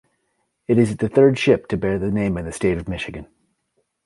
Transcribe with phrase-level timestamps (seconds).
[0.67, 3.27] It is the third ship to bear the name of the state of Michigan.